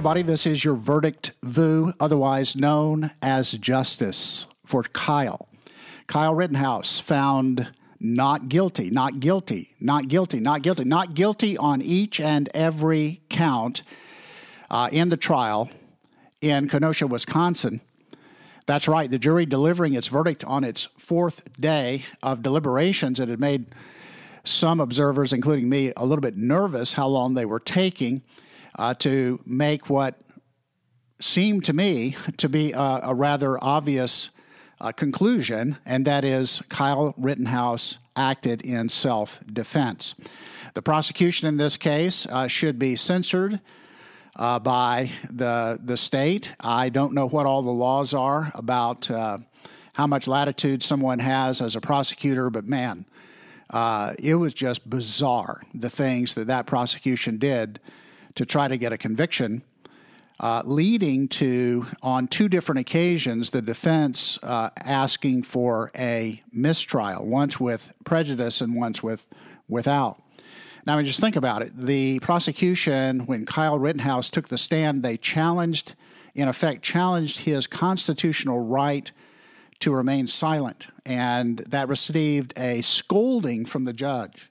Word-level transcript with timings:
everybody. 0.00 0.22
This 0.22 0.46
is 0.46 0.64
your 0.64 0.76
verdict 0.76 1.32
VU, 1.42 1.92
otherwise 2.00 2.56
known 2.56 3.10
as 3.20 3.50
justice 3.52 4.46
for 4.64 4.82
Kyle. 4.82 5.46
Kyle 6.06 6.34
Rittenhouse 6.34 6.98
found 6.98 7.68
not 8.00 8.48
guilty, 8.48 8.88
not 8.88 9.20
guilty, 9.20 9.74
not 9.78 10.08
guilty, 10.08 10.40
not 10.40 10.62
guilty, 10.62 10.84
not 10.84 11.12
guilty 11.12 11.58
on 11.58 11.82
each 11.82 12.18
and 12.18 12.48
every 12.54 13.20
count 13.28 13.82
uh, 14.70 14.88
in 14.90 15.10
the 15.10 15.18
trial 15.18 15.68
in 16.40 16.66
Kenosha, 16.66 17.06
Wisconsin. 17.06 17.82
That's 18.64 18.88
right, 18.88 19.10
the 19.10 19.18
jury 19.18 19.44
delivering 19.44 19.92
its 19.92 20.06
verdict 20.06 20.42
on 20.44 20.64
its 20.64 20.88
fourth 20.96 21.42
day 21.60 22.06
of 22.22 22.42
deliberations. 22.42 23.20
It 23.20 23.28
had 23.28 23.38
made 23.38 23.66
some 24.44 24.80
observers, 24.80 25.34
including 25.34 25.68
me, 25.68 25.92
a 25.94 26.06
little 26.06 26.22
bit 26.22 26.38
nervous 26.38 26.94
how 26.94 27.06
long 27.06 27.34
they 27.34 27.44
were 27.44 27.60
taking 27.60 28.22
uh, 28.80 28.94
to 28.94 29.38
make 29.44 29.90
what 29.90 30.22
seemed 31.20 31.66
to 31.66 31.74
me 31.74 32.16
to 32.38 32.48
be 32.48 32.72
a, 32.72 33.00
a 33.02 33.14
rather 33.14 33.62
obvious 33.62 34.30
uh, 34.80 34.90
conclusion, 34.90 35.76
and 35.84 36.06
that 36.06 36.24
is 36.24 36.62
Kyle 36.70 37.14
Rittenhouse 37.18 37.98
acted 38.16 38.62
in 38.62 38.88
self 38.88 39.40
defense. 39.52 40.14
The 40.72 40.80
prosecution 40.80 41.46
in 41.46 41.58
this 41.58 41.76
case 41.76 42.24
uh, 42.24 42.48
should 42.48 42.78
be 42.78 42.96
censored 42.96 43.60
uh, 44.34 44.58
by 44.58 45.10
the, 45.28 45.78
the 45.84 45.98
state. 45.98 46.52
I 46.58 46.88
don't 46.88 47.12
know 47.12 47.28
what 47.28 47.44
all 47.44 47.60
the 47.60 47.70
laws 47.70 48.14
are 48.14 48.50
about 48.54 49.10
uh, 49.10 49.38
how 49.92 50.06
much 50.06 50.26
latitude 50.26 50.82
someone 50.82 51.18
has 51.18 51.60
as 51.60 51.76
a 51.76 51.82
prosecutor, 51.82 52.48
but 52.48 52.64
man, 52.64 53.04
uh, 53.68 54.14
it 54.18 54.36
was 54.36 54.54
just 54.54 54.88
bizarre 54.88 55.60
the 55.74 55.90
things 55.90 56.32
that 56.32 56.46
that 56.46 56.66
prosecution 56.66 57.36
did 57.36 57.78
to 58.40 58.46
try 58.46 58.66
to 58.66 58.78
get 58.78 58.90
a 58.90 58.96
conviction 58.96 59.62
uh, 60.40 60.62
leading 60.64 61.28
to, 61.28 61.84
on 62.02 62.26
two 62.26 62.48
different 62.48 62.78
occasions, 62.78 63.50
the 63.50 63.60
defense 63.60 64.38
uh, 64.42 64.70
asking 64.78 65.42
for 65.42 65.90
a 65.94 66.42
mistrial, 66.50 67.26
once 67.26 67.60
with 67.60 67.92
prejudice 68.06 68.62
and 68.62 68.74
once 68.74 69.02
with 69.02 69.26
without. 69.68 70.22
Now, 70.86 70.94
I 70.94 70.96
mean, 70.96 71.04
just 71.04 71.20
think 71.20 71.36
about 71.36 71.60
it. 71.60 71.76
The 71.76 72.18
prosecution, 72.20 73.26
when 73.26 73.44
Kyle 73.44 73.78
Rittenhouse 73.78 74.30
took 74.30 74.48
the 74.48 74.56
stand, 74.56 75.02
they 75.02 75.18
challenged, 75.18 75.92
in 76.34 76.48
effect, 76.48 76.82
challenged 76.82 77.40
his 77.40 77.66
constitutional 77.66 78.60
right 78.60 79.12
to 79.80 79.92
remain 79.92 80.26
silent, 80.26 80.86
and 81.04 81.58
that 81.68 81.88
received 81.88 82.54
a 82.56 82.80
scolding 82.80 83.66
from 83.66 83.84
the 83.84 83.92
judge. 83.92 84.50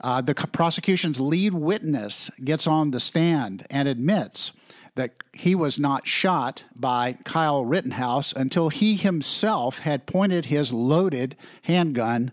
Uh, 0.00 0.20
the 0.20 0.34
prosecution's 0.34 1.20
lead 1.20 1.54
witness 1.54 2.30
gets 2.44 2.66
on 2.66 2.90
the 2.90 3.00
stand 3.00 3.66
and 3.70 3.88
admits 3.88 4.52
that 4.94 5.12
he 5.32 5.54
was 5.54 5.78
not 5.78 6.06
shot 6.06 6.64
by 6.74 7.18
Kyle 7.24 7.64
Rittenhouse 7.64 8.32
until 8.32 8.70
he 8.70 8.96
himself 8.96 9.80
had 9.80 10.06
pointed 10.06 10.46
his 10.46 10.72
loaded 10.72 11.36
handgun 11.62 12.32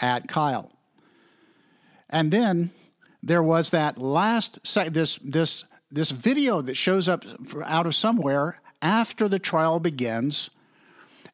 at 0.00 0.28
Kyle. 0.28 0.70
And 2.08 2.30
then 2.30 2.70
there 3.22 3.42
was 3.42 3.70
that 3.70 3.98
last 3.98 4.58
this 4.92 5.18
this 5.24 5.64
this 5.90 6.10
video 6.10 6.60
that 6.62 6.76
shows 6.76 7.08
up 7.08 7.24
out 7.64 7.86
of 7.86 7.94
somewhere 7.94 8.60
after 8.80 9.28
the 9.28 9.38
trial 9.38 9.80
begins 9.80 10.50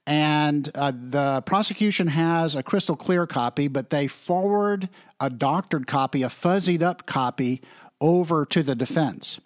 and 0.08 0.70
uh, 0.74 0.90
the 0.90 1.42
prosecution 1.42 2.06
has 2.06 2.54
a 2.54 2.62
crystal 2.62 2.96
clear 2.96 3.26
copy, 3.26 3.68
but 3.68 3.90
they 3.90 4.06
forward 4.06 4.88
a 5.20 5.28
doctored 5.28 5.86
copy, 5.86 6.22
a 6.22 6.30
fuzzied 6.30 6.82
up 6.82 7.04
copy, 7.04 7.60
over 8.00 8.46
to 8.46 8.62
the 8.62 8.74
defense. 8.74 9.38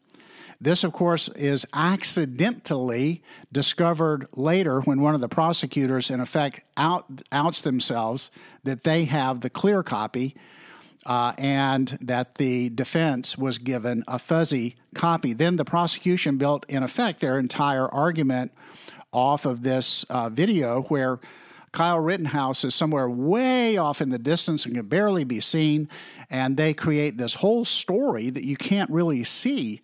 This, 0.60 0.84
of 0.84 0.92
course, 0.92 1.28
is 1.34 1.66
accidentally 1.72 3.24
discovered 3.50 4.28
later 4.36 4.80
when 4.82 5.00
one 5.00 5.16
of 5.16 5.20
the 5.20 5.28
prosecutors, 5.28 6.12
in 6.12 6.20
effect, 6.20 6.60
out, 6.76 7.06
outs 7.32 7.62
themselves 7.62 8.30
that 8.62 8.84
they 8.84 9.06
have 9.06 9.40
the 9.40 9.50
clear 9.50 9.82
copy 9.82 10.36
uh, 11.04 11.32
and 11.38 11.98
that 12.00 12.36
the 12.36 12.68
defense 12.68 13.36
was 13.36 13.58
given 13.58 14.04
a 14.06 14.20
fuzzy 14.20 14.76
copy. 14.94 15.32
Then 15.32 15.56
the 15.56 15.64
prosecution 15.64 16.36
built, 16.36 16.64
in 16.68 16.84
effect, 16.84 17.18
their 17.18 17.36
entire 17.36 17.88
argument 17.88 18.52
off 19.12 19.44
of 19.44 19.62
this 19.62 20.04
uh, 20.04 20.28
video 20.28 20.82
where 20.82 21.20
Kyle 21.72 22.00
Rittenhouse 22.00 22.64
is 22.64 22.74
somewhere 22.74 23.08
way 23.08 23.76
off 23.76 24.00
in 24.02 24.10
the 24.10 24.18
distance 24.18 24.66
and 24.66 24.74
can 24.74 24.86
barely 24.86 25.24
be 25.24 25.40
seen. 25.40 25.88
And 26.28 26.56
they 26.56 26.74
create 26.74 27.16
this 27.16 27.36
whole 27.36 27.64
story 27.64 28.30
that 28.30 28.44
you 28.44 28.56
can't 28.56 28.90
really 28.90 29.24
see 29.24 29.80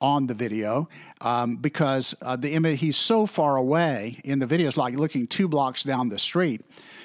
on 0.00 0.26
the 0.26 0.34
video 0.34 0.88
um, 1.20 1.56
because 1.56 2.14
uh, 2.22 2.36
the 2.36 2.54
image 2.54 2.80
he's 2.80 2.96
so 2.96 3.26
far 3.26 3.56
away 3.56 4.20
in 4.24 4.38
the 4.38 4.46
video. 4.46 4.68
It's 4.68 4.76
like 4.76 4.94
looking 4.94 5.26
two 5.26 5.48
blocks 5.48 5.82
down 5.82 6.08
the 6.08 6.18
street. 6.18 6.62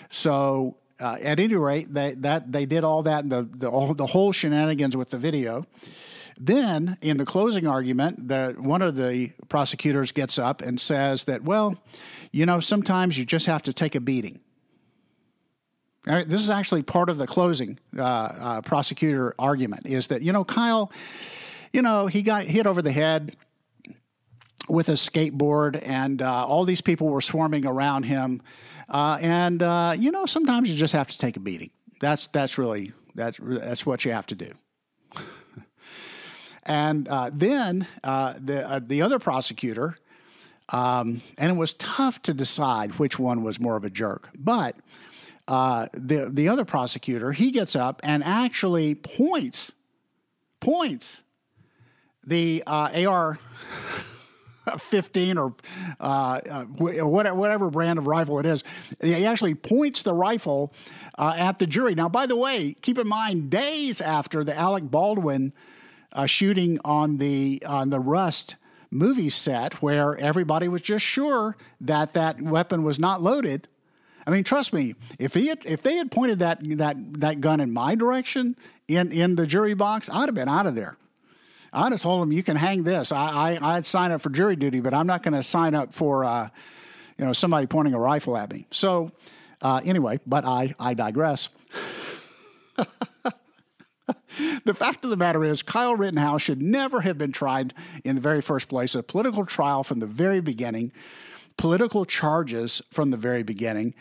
So 0.10 0.78
uh, 1.00 1.18
at 1.22 1.40
any 1.40 1.56
rate, 1.56 1.94
they, 1.94 2.14
that 2.16 2.52
they 2.52 2.66
did 2.66 2.84
all 2.84 3.04
that, 3.04 3.30
the 3.30 3.48
the, 3.52 3.68
all, 3.68 3.94
the 3.94 4.06
whole 4.06 4.32
shenanigans 4.32 4.96
with 4.96 5.10
the 5.10 5.18
video. 5.18 5.66
Then, 6.38 6.98
in 7.02 7.18
the 7.18 7.26
closing 7.26 7.68
argument, 7.68 8.28
the, 8.28 8.56
one 8.58 8.82
of 8.82 8.96
the 8.96 9.32
prosecutors 9.50 10.12
gets 10.12 10.40
up 10.40 10.62
and 10.62 10.80
says 10.80 11.26
that, 11.26 11.44
well, 11.44 11.78
you 12.32 12.46
know, 12.46 12.60
sometimes 12.60 13.18
you 13.18 13.26
just 13.26 13.46
have 13.46 13.64
to 13.64 13.74
take 13.74 13.96
a 13.96 14.00
beating. 14.00 14.40
Right, 16.06 16.28
this 16.28 16.42
is 16.42 16.50
actually 16.50 16.84
part 16.84 17.10
of 17.10 17.18
the 17.18 17.26
closing 17.26 17.80
uh, 17.98 18.02
uh, 18.02 18.62
prosecutor 18.62 19.34
argument 19.40 19.86
is 19.86 20.08
that, 20.08 20.22
you 20.22 20.34
know, 20.34 20.44
Kyle, 20.44 20.92
you 21.72 21.82
know, 21.82 22.08
he 22.08 22.22
got 22.22 22.44
hit 22.44 22.68
over 22.68 22.82
the 22.82 22.92
head 22.92 23.38
with 24.68 24.90
a 24.90 24.94
skateboard, 24.94 25.82
and 25.86 26.22
uh, 26.22 26.46
all 26.46 26.66
these 26.66 26.82
people 26.82 27.08
were 27.08 27.22
swarming 27.22 27.66
around 27.66 28.04
him. 28.04 28.42
Uh, 28.90 29.18
and, 29.22 29.64
uh, 29.64 29.96
you 29.98 30.12
know, 30.12 30.26
sometimes 30.26 30.70
you 30.70 30.76
just 30.76 30.94
have 30.94 31.08
to 31.08 31.18
take 31.18 31.38
a 31.38 31.40
beating. 31.40 31.70
That's, 32.02 32.28
that's 32.28 32.58
really, 32.58 32.92
that's, 33.16 33.38
that's 33.42 33.86
what 33.86 34.04
you 34.04 34.12
have 34.12 34.26
to 34.28 34.36
do. 34.36 34.52
And 36.66 37.08
uh, 37.08 37.32
then 37.34 37.88
uh, 38.04 38.36
the 38.40 38.68
uh, 38.68 38.80
the 38.86 39.02
other 39.02 39.20
prosecutor, 39.20 39.98
um, 40.70 41.22
and 41.38 41.52
it 41.52 41.56
was 41.56 41.74
tough 41.74 42.22
to 42.24 42.34
decide 42.34 42.94
which 42.94 43.20
one 43.20 43.44
was 43.44 43.60
more 43.60 43.76
of 43.76 43.84
a 43.84 43.90
jerk, 43.90 44.30
but. 44.38 44.76
Uh, 45.46 45.90
the 45.92 46.30
the 46.32 46.48
other 46.48 46.64
prosecutor 46.64 47.34
he 47.34 47.52
gets 47.52 47.76
up 47.76 48.00
and 48.02 48.24
actually 48.24 48.96
points 48.96 49.74
points 50.62 51.22
the 52.26 52.64
uh, 52.66 53.06
AR 53.06 53.38
15 54.80 55.38
or 55.38 55.54
uh, 56.00 56.64
whatever 56.64 57.70
brand 57.70 58.00
of 58.00 58.08
rifle 58.08 58.40
it 58.40 58.46
is. 58.46 58.64
He 59.02 59.26
actually 59.26 59.54
points 59.56 60.02
the 60.04 60.14
rifle 60.14 60.74
at 61.18 61.60
the 61.60 61.68
jury. 61.68 61.94
Now, 61.94 62.08
by 62.08 62.26
the 62.26 62.38
way, 62.38 62.74
keep 62.82 62.98
in 62.98 63.10
mind, 63.10 63.50
days 63.50 64.00
after 64.00 64.46
the 64.46 64.56
Alec 64.56 64.90
Baldwin 64.90 65.52
uh, 66.14 66.26
shooting 66.26 66.80
on 66.86 67.18
the 67.18 67.62
on 67.66 67.90
the 67.90 68.00
Rust 68.00 68.56
movie 68.92 69.30
set 69.30 69.82
where 69.82 70.16
everybody 70.18 70.68
was 70.68 70.82
just 70.82 71.04
sure 71.04 71.58
that 71.82 72.14
that 72.14 72.42
weapon 72.42 72.84
was 72.84 73.00
not 73.00 73.22
loaded. 73.22 73.68
I 74.26 74.32
mean, 74.32 74.44
trust 74.44 74.72
me, 74.72 74.96
if 75.20 75.34
he 75.34 75.48
had, 75.48 75.60
if 75.66 75.84
they 75.84 75.96
had 75.96 76.12
pointed 76.12 76.40
that 76.40 76.60
that 76.78 76.96
that 77.20 77.42
gun 77.42 77.60
in 77.60 77.74
my 77.74 77.96
direction 77.96 78.56
in 78.88 79.12
in 79.12 79.36
the 79.36 79.46
jury 79.46 79.74
box, 79.74 80.10
I'd 80.12 80.28
have 80.28 80.36
been 80.36 80.48
out 80.48 80.66
of 80.68 80.76
there. 80.76 80.98
I'd 81.74 81.92
have 81.92 82.02
told 82.02 82.22
them, 82.22 82.32
"You 82.32 82.44
can 82.44 82.56
hang 82.56 82.84
this." 82.84 83.12
I, 83.12 83.58
I 83.62 83.76
would 83.76 83.86
sign 83.86 84.12
up 84.12 84.22
for 84.22 84.30
jury 84.30 84.56
duty, 84.56 84.80
but 84.80 84.94
I'm 84.94 85.08
not 85.08 85.24
going 85.24 85.34
to 85.34 85.44
sign 85.44 85.74
up 85.76 85.94
for 85.94 86.24
uh, 86.24 86.50
you 87.18 87.26
know 87.26 87.34
somebody 87.34 87.68
pointing 87.68 87.96
a 87.96 88.00
rifle 88.00 88.38
at 88.38 88.52
me. 88.52 88.68
So 88.72 89.12
uh, 89.62 89.82
anyway, 89.84 90.20
but 90.26 90.46
I 90.46 90.74
I 90.80 90.94
digress. 90.94 91.50
the 94.66 94.74
fact 94.74 95.04
of 95.04 95.10
the 95.10 95.18
matter 95.18 95.44
is, 95.44 95.62
Kyle 95.62 95.96
Rittenhouse 95.96 96.42
should 96.42 96.62
never 96.62 97.02
have 97.02 97.18
been 97.18 97.32
tried 97.32 97.74
in 98.04 98.16
the 98.16 98.22
very 98.22 98.42
first 98.42 98.68
place. 98.68 98.96
A 98.96 99.04
political 99.04 99.46
trial 99.46 99.84
from 99.84 100.00
the 100.00 100.08
very 100.08 100.40
beginning, 100.40 100.92
political 101.58 102.06
charges 102.06 102.82
from 102.92 103.12
the 103.12 103.18
very 103.18 103.44
beginning, 103.44 103.94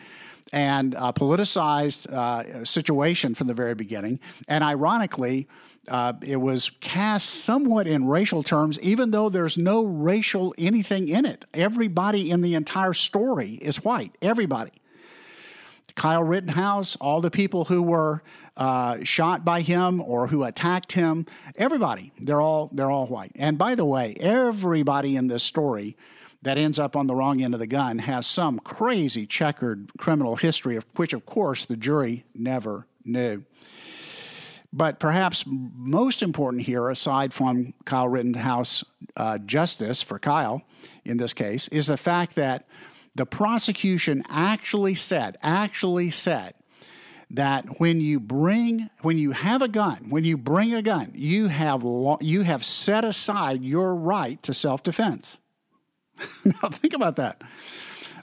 and 0.52 0.94
a 0.94 1.12
politicized 1.12 2.12
uh, 2.12 2.64
situation 2.64 3.34
from 3.34 3.46
the 3.46 3.54
very 3.54 3.74
beginning. 3.74 4.20
And 4.48 4.62
ironically, 4.62 5.48
uh, 5.88 6.12
it 6.22 6.36
was 6.36 6.70
cast 6.80 7.28
somewhat 7.28 7.86
in 7.86 8.06
racial 8.06 8.42
terms, 8.42 8.78
even 8.80 9.10
though 9.10 9.28
there's 9.28 9.58
no 9.58 9.82
racial 9.84 10.54
anything 10.58 11.08
in 11.08 11.24
it. 11.24 11.44
Everybody 11.54 12.30
in 12.30 12.42
the 12.42 12.54
entire 12.54 12.92
story 12.92 13.58
is 13.62 13.82
white. 13.82 14.16
Everybody. 14.20 14.72
Kyle 15.94 16.22
Rittenhouse, 16.22 16.96
all 16.96 17.20
the 17.20 17.30
people 17.30 17.66
who 17.66 17.82
were 17.82 18.22
uh, 18.56 18.98
shot 19.02 19.44
by 19.44 19.60
him 19.60 20.00
or 20.00 20.26
who 20.26 20.44
attacked 20.44 20.92
him, 20.92 21.26
everybody, 21.56 22.12
they're 22.20 22.40
all 22.40 22.70
they're 22.72 22.90
all 22.90 23.06
white. 23.06 23.32
And 23.36 23.58
by 23.58 23.74
the 23.74 23.84
way, 23.84 24.16
everybody 24.20 25.16
in 25.16 25.28
this 25.28 25.42
story 25.42 25.96
that 26.42 26.58
ends 26.58 26.78
up 26.78 26.96
on 26.96 27.06
the 27.06 27.14
wrong 27.14 27.40
end 27.42 27.54
of 27.54 27.60
the 27.60 27.66
gun 27.66 27.98
has 28.00 28.26
some 28.26 28.58
crazy 28.58 29.26
checkered 29.26 29.90
criminal 29.96 30.36
history, 30.36 30.76
of 30.76 30.84
which, 30.96 31.12
of 31.12 31.24
course, 31.24 31.64
the 31.64 31.76
jury 31.76 32.24
never 32.34 32.86
knew. 33.04 33.44
But 34.72 34.98
perhaps 34.98 35.44
most 35.46 36.22
important 36.22 36.62
here, 36.64 36.88
aside 36.88 37.32
from 37.32 37.74
Kyle 37.84 38.08
Rittenhouse 38.08 38.82
uh, 39.16 39.38
justice 39.38 40.02
for 40.02 40.18
Kyle 40.18 40.62
in 41.04 41.18
this 41.18 41.32
case, 41.32 41.68
is 41.68 41.86
the 41.86 41.96
fact 41.96 42.34
that 42.36 42.66
the 43.14 43.26
prosecution 43.26 44.22
actually 44.28 44.94
said, 44.94 45.36
actually 45.42 46.10
said, 46.10 46.54
that 47.32 47.80
when 47.80 48.00
you 48.00 48.20
bring 48.20 48.90
when 49.00 49.16
you 49.16 49.32
have 49.32 49.62
a 49.62 49.68
gun 49.68 50.10
when 50.10 50.22
you 50.22 50.36
bring 50.36 50.74
a 50.74 50.82
gun 50.82 51.10
you 51.14 51.48
have 51.48 51.82
lo- 51.82 52.18
you 52.20 52.42
have 52.42 52.62
set 52.62 53.04
aside 53.04 53.62
your 53.62 53.94
right 53.94 54.42
to 54.42 54.54
self-defense. 54.54 55.38
Now 56.44 56.68
think 56.68 56.92
about 56.92 57.16
that. 57.16 57.40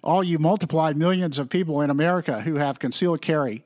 All 0.04 0.24
you 0.24 0.38
multiplied 0.40 0.96
millions 0.96 1.40
of 1.40 1.50
people 1.50 1.82
in 1.82 1.90
america 1.90 2.42
who 2.42 2.56
have 2.56 2.80
concealed 2.80 3.22
carry 3.22 3.66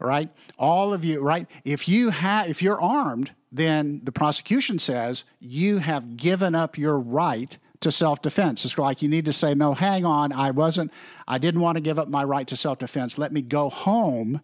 right? 0.00 0.28
All 0.58 0.92
of 0.92 1.04
you 1.04 1.20
right? 1.20 1.46
If 1.64 1.88
you 1.88 2.10
have 2.10 2.48
if 2.48 2.60
you're 2.60 2.80
armed 2.80 3.30
then 3.52 4.00
the 4.02 4.12
prosecution 4.12 4.80
says 4.80 5.22
you 5.38 5.78
have 5.78 6.16
given 6.16 6.56
up 6.56 6.76
your 6.76 6.98
right 6.98 7.56
to 7.84 7.92
self 7.92 8.20
defense. 8.20 8.64
It's 8.64 8.76
like 8.76 9.00
you 9.00 9.08
need 9.08 9.24
to 9.26 9.32
say, 9.32 9.54
no, 9.54 9.74
hang 9.74 10.04
on, 10.04 10.32
I 10.32 10.50
wasn't, 10.50 10.92
I 11.26 11.38
didn't 11.38 11.60
want 11.60 11.76
to 11.76 11.80
give 11.80 11.98
up 11.98 12.08
my 12.08 12.24
right 12.24 12.46
to 12.48 12.56
self 12.56 12.78
defense. 12.78 13.16
Let 13.16 13.32
me 13.32 13.40
go 13.40 13.70
home 13.70 14.40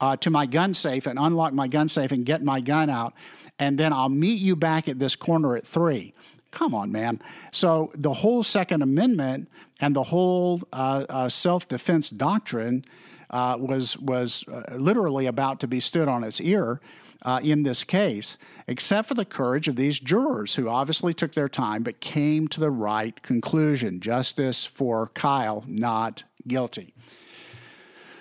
uh, 0.00 0.16
to 0.16 0.30
my 0.30 0.46
gun 0.46 0.74
safe 0.74 1.06
and 1.06 1.18
unlock 1.18 1.52
my 1.52 1.68
gun 1.68 1.88
safe 1.88 2.10
and 2.10 2.26
get 2.26 2.42
my 2.42 2.60
gun 2.60 2.90
out. 2.90 3.14
And 3.58 3.78
then 3.78 3.92
I'll 3.92 4.08
meet 4.08 4.40
you 4.40 4.56
back 4.56 4.88
at 4.88 4.98
this 4.98 5.14
corner 5.14 5.54
at 5.56 5.66
three. 5.66 6.14
Come 6.50 6.74
on, 6.74 6.90
man. 6.90 7.20
So 7.52 7.92
the 7.94 8.12
whole 8.12 8.42
Second 8.42 8.82
Amendment 8.82 9.48
and 9.80 9.94
the 9.94 10.02
whole 10.02 10.60
uh, 10.72 11.06
uh, 11.08 11.28
self 11.28 11.68
defense 11.68 12.10
doctrine 12.10 12.84
uh, 13.30 13.56
was, 13.58 13.96
was 13.98 14.44
uh, 14.52 14.74
literally 14.76 15.26
about 15.26 15.60
to 15.60 15.66
be 15.66 15.80
stood 15.80 16.08
on 16.08 16.24
its 16.24 16.40
ear 16.40 16.80
uh, 17.22 17.40
in 17.42 17.62
this 17.62 17.84
case, 17.84 18.36
except 18.66 19.08
for 19.08 19.14
the 19.14 19.24
courage 19.24 19.68
of 19.68 19.76
these 19.76 19.98
jurors 19.98 20.54
who 20.54 20.68
obviously 20.68 21.14
took 21.14 21.34
their 21.34 21.48
time 21.48 21.82
but 21.82 22.00
came 22.00 22.48
to 22.48 22.60
the 22.60 22.70
right 22.70 23.22
conclusion 23.22 24.00
justice 24.00 24.64
for 24.64 25.08
Kyle, 25.14 25.64
not 25.66 26.24
guilty. 26.46 26.94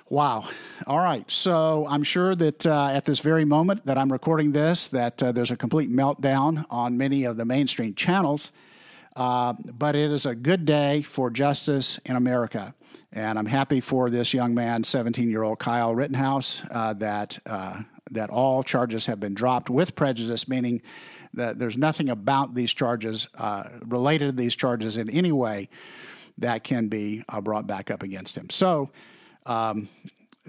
Wow. 0.09 0.49
All 0.87 0.99
right. 0.99 1.29
So 1.31 1.87
I'm 1.87 2.03
sure 2.03 2.35
that 2.35 2.67
uh, 2.67 2.87
at 2.87 3.05
this 3.05 3.19
very 3.19 3.45
moment 3.45 3.85
that 3.85 3.97
I'm 3.97 4.11
recording 4.11 4.51
this, 4.51 4.87
that 4.89 5.23
uh, 5.23 5.31
there's 5.31 5.51
a 5.51 5.55
complete 5.55 5.89
meltdown 5.89 6.65
on 6.69 6.97
many 6.97 7.23
of 7.23 7.37
the 7.37 7.45
mainstream 7.45 7.95
channels. 7.95 8.51
Uh, 9.15 9.53
but 9.53 9.95
it 9.95 10.11
is 10.11 10.25
a 10.25 10.35
good 10.35 10.65
day 10.65 11.01
for 11.01 11.29
justice 11.29 11.97
in 12.05 12.17
America. 12.17 12.73
And 13.13 13.39
I'm 13.39 13.45
happy 13.45 13.79
for 13.79 14.09
this 14.09 14.33
young 14.33 14.53
man, 14.53 14.83
17 14.83 15.29
year 15.29 15.43
old 15.43 15.59
Kyle 15.59 15.95
Rittenhouse, 15.95 16.61
uh, 16.71 16.93
that 16.95 17.39
uh, 17.45 17.81
that 18.11 18.29
all 18.29 18.63
charges 18.63 19.05
have 19.05 19.19
been 19.19 19.33
dropped 19.33 19.69
with 19.69 19.95
prejudice, 19.95 20.47
meaning 20.47 20.81
that 21.33 21.57
there's 21.57 21.77
nothing 21.77 22.09
about 22.09 22.53
these 22.53 22.73
charges 22.73 23.27
uh, 23.35 23.63
related 23.85 24.25
to 24.27 24.31
these 24.33 24.55
charges 24.55 24.97
in 24.97 25.09
any 25.09 25.31
way 25.31 25.69
that 26.37 26.63
can 26.63 26.87
be 26.87 27.23
uh, 27.29 27.39
brought 27.41 27.67
back 27.67 27.89
up 27.89 28.03
against 28.03 28.35
him. 28.35 28.49
So, 28.49 28.89
um, 29.45 29.89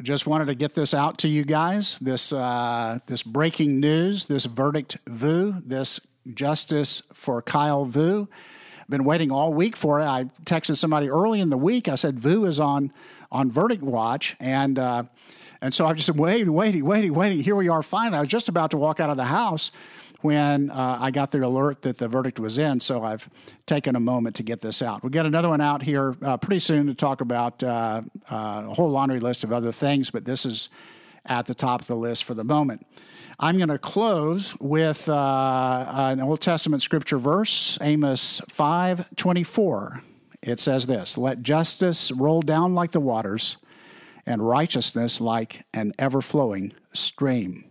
just 0.01 0.27
wanted 0.27 0.47
to 0.47 0.55
get 0.55 0.75
this 0.75 0.95
out 0.95 1.19
to 1.19 1.29
you 1.29 1.45
guys. 1.45 1.99
This 1.99 2.33
uh, 2.33 2.99
this 3.07 3.23
breaking 3.23 3.79
news, 3.79 4.25
this 4.25 4.47
verdict 4.47 4.97
vu, 5.07 5.63
this 5.65 6.01
justice 6.33 7.03
for 7.13 7.43
Kyle 7.43 7.85
Vu. 7.85 8.29
Been 8.89 9.05
waiting 9.05 9.31
all 9.31 9.53
week 9.53 9.77
for 9.77 10.01
it. 10.01 10.05
I 10.05 10.25
texted 10.45 10.77
somebody 10.77 11.09
early 11.09 11.41
in 11.41 11.51
the 11.51 11.57
week. 11.57 11.89
I 11.89 11.95
said 11.95 12.19
Vu 12.19 12.47
is 12.47 12.59
on 12.59 12.93
on 13.31 13.51
verdict 13.51 13.83
watch, 13.83 14.35
and 14.41 14.79
uh, 14.79 15.05
and 15.63 15.73
so 15.73 15.87
I 15.87 15.93
just 15.93 16.07
said, 16.07 16.19
waiting, 16.19 16.53
waiting, 16.53 16.85
waiting, 16.85 17.15
waiting. 17.15 17.41
Here 17.41 17.55
we 17.55 17.69
are 17.69 17.85
finally. 17.85 18.19
I 18.19 18.21
was 18.21 18.29
just 18.29 18.49
about 18.49 18.73
to 18.73 18.77
walk 18.77 18.99
out 18.99 19.11
of 19.11 19.17
the 19.17 19.25
house 19.25 19.71
when 20.21 20.71
uh, 20.71 20.99
I 21.01 21.13
got 21.13 21.31
the 21.31 21.47
alert 21.47 21.83
that 21.83 21.99
the 21.99 22.09
verdict 22.09 22.41
was 22.41 22.59
in. 22.59 22.81
So 22.81 23.05
I've 23.05 23.31
taken 23.65 23.95
a 23.95 24.01
moment 24.01 24.35
to 24.37 24.43
get 24.43 24.61
this 24.61 24.83
out. 24.83 25.05
We'll 25.05 25.11
get 25.11 25.25
another 25.25 25.49
one 25.49 25.61
out 25.61 25.81
here 25.81 26.17
uh, 26.21 26.37
pretty 26.37 26.59
soon 26.59 26.89
to 26.89 26.95
talk 26.95 27.21
about 27.21 27.63
uh, 27.63 28.03
uh 28.29 28.65
a 28.67 28.75
whole 28.75 28.91
laundry 28.91 29.21
list 29.21 29.45
of 29.45 29.53
other 29.53 29.71
things, 29.71 30.11
but 30.11 30.25
this 30.25 30.45
is 30.45 30.69
at 31.27 31.47
the 31.47 31.55
top 31.55 31.83
of 31.83 31.87
the 31.87 31.97
list 31.97 32.25
for 32.25 32.35
the 32.35 32.45
moment. 32.45 32.85
I'm 33.39 33.57
going 33.57 33.69
to 33.69 33.79
close 33.79 34.57
with 34.59 35.09
uh, 35.09 35.87
an 35.95 36.21
Old 36.21 36.41
Testament 36.41 36.83
scripture 36.83 37.19
verse, 37.19 37.79
Amos 37.81 38.41
5:24. 38.53 40.03
It 40.43 40.59
says 40.59 40.87
this: 40.89 41.17
"Let 41.17 41.43
justice 41.43 42.11
roll 42.11 42.43
down 42.43 42.75
like 42.75 42.91
the 42.91 43.01
waters." 43.01 43.59
And 44.27 44.47
righteousness 44.47 45.21
like 45.21 45.65
an 45.75 45.93
ever 45.99 46.21
flowing 46.21 46.73
stream. 46.93 47.65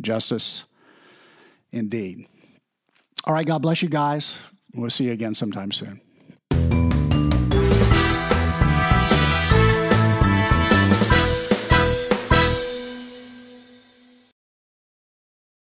Justice 0.00 0.64
indeed. 1.72 2.26
All 3.24 3.34
right, 3.34 3.46
God 3.46 3.62
bless 3.62 3.82
you 3.82 3.88
guys. 3.88 4.38
We'll 4.74 4.90
see 4.90 5.04
you 5.04 5.12
again 5.12 5.34
sometime 5.34 5.72
soon. 5.72 6.00